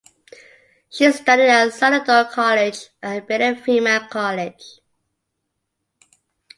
[0.89, 4.79] She studied at Salado College and Baylor Female College.